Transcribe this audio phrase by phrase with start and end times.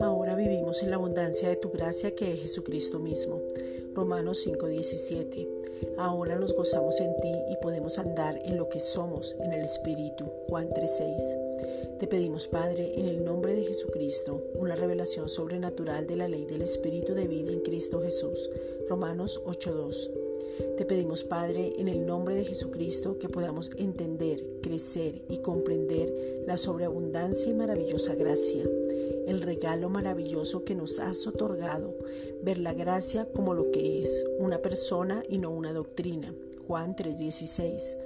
[0.00, 3.42] Ahora vivimos en la abundancia de tu gracia que es Jesucristo mismo.
[3.94, 5.48] Romanos 5:17.
[5.98, 10.24] Ahora nos gozamos en ti y podemos andar en lo que somos en el Espíritu.
[10.48, 11.22] Juan 3:6.
[11.98, 16.62] Te pedimos, Padre, en el nombre de Jesucristo, una revelación sobrenatural de la ley del
[16.62, 18.50] Espíritu de vida en Cristo Jesús.
[18.88, 20.27] Romanos 8:2.
[20.76, 26.56] Te pedimos, Padre, en el nombre de Jesucristo, que podamos entender, crecer y comprender la
[26.56, 28.64] sobreabundancia y maravillosa gracia,
[29.26, 31.94] el regalo maravilloso que nos has otorgado,
[32.42, 36.34] ver la gracia como lo que es, una persona y no una doctrina.
[36.66, 37.96] Juan 3:16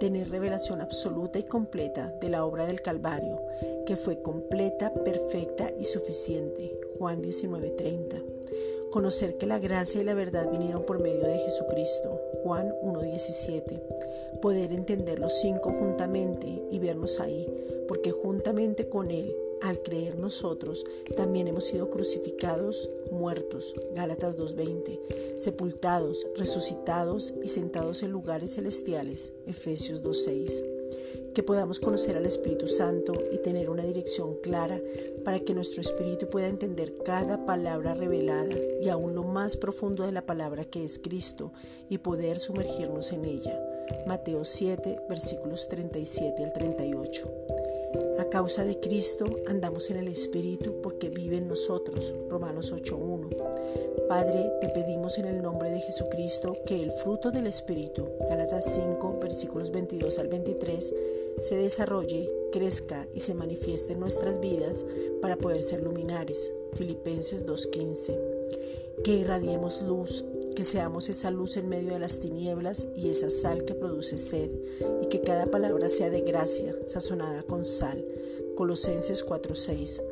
[0.00, 3.38] tener revelación absoluta y completa de la obra del Calvario,
[3.86, 6.74] que fue completa, perfecta y suficiente.
[6.98, 8.39] Juan 19:30.
[8.90, 12.20] Conocer que la gracia y la verdad vinieron por medio de Jesucristo.
[12.42, 13.80] Juan 1:17.
[14.42, 17.46] Poder entender los cinco juntamente y vernos ahí,
[17.86, 20.84] porque juntamente con Él al creer nosotros,
[21.16, 30.02] también hemos sido crucificados, muertos, Gálatas 2.20, sepultados, resucitados y sentados en lugares celestiales, Efesios
[30.02, 30.64] 2.6.
[31.34, 34.80] Que podamos conocer al Espíritu Santo y tener una dirección clara
[35.24, 40.12] para que nuestro espíritu pueda entender cada palabra revelada y aún lo más profundo de
[40.12, 41.52] la palabra que es Cristo
[41.88, 43.58] y poder sumergirnos en ella.
[44.06, 47.30] Mateo 7, versículos 37 al 38.
[48.18, 52.14] A causa de Cristo andamos en el Espíritu porque vive en nosotros.
[52.28, 54.06] Romanos 8.1.
[54.08, 59.18] Padre, te pedimos en el nombre de Jesucristo que el fruto del Espíritu, Galatas 5,
[59.20, 60.94] versículos 22 al 23,
[61.40, 64.84] se desarrolle, crezca y se manifieste en nuestras vidas
[65.20, 66.52] para poder ser luminares.
[66.74, 68.18] Filipenses 2.15.
[69.04, 73.64] Que irradiemos luz, que seamos esa luz en medio de las tinieblas y esa sal
[73.64, 74.50] que produce sed,
[75.02, 78.04] y que cada palabra sea de gracia, sazonada con sal.
[78.56, 80.02] Colosenses 4:6,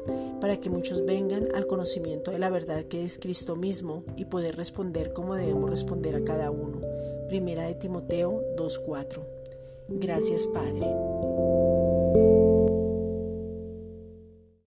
[0.41, 4.57] para que muchos vengan al conocimiento de la verdad que es Cristo mismo y poder
[4.57, 6.81] responder como debemos responder a cada uno.
[7.29, 9.21] Primera de Timoteo 2:4.
[9.89, 10.87] Gracias Padre.
[12.19, 12.48] thank you.